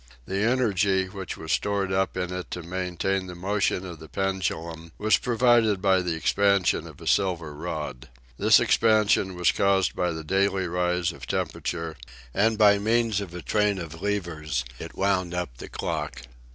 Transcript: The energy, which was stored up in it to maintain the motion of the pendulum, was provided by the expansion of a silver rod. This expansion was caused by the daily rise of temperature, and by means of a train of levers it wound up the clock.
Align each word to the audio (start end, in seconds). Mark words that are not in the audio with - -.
The 0.25 0.39
energy, 0.41 1.09
which 1.09 1.37
was 1.37 1.51
stored 1.51 1.91
up 1.93 2.17
in 2.17 2.33
it 2.33 2.49
to 2.49 2.63
maintain 2.63 3.27
the 3.27 3.35
motion 3.35 3.85
of 3.85 3.99
the 3.99 4.09
pendulum, 4.09 4.93
was 4.97 5.17
provided 5.19 5.79
by 5.79 6.01
the 6.01 6.15
expansion 6.15 6.87
of 6.87 6.99
a 6.99 7.05
silver 7.05 7.53
rod. 7.53 8.09
This 8.39 8.59
expansion 8.59 9.35
was 9.35 9.51
caused 9.51 9.95
by 9.95 10.09
the 10.09 10.23
daily 10.23 10.67
rise 10.67 11.11
of 11.11 11.27
temperature, 11.27 11.95
and 12.33 12.57
by 12.57 12.79
means 12.79 13.21
of 13.21 13.35
a 13.35 13.43
train 13.43 13.77
of 13.77 14.01
levers 14.01 14.65
it 14.79 14.95
wound 14.97 15.35
up 15.35 15.57
the 15.57 15.69
clock. 15.69 16.23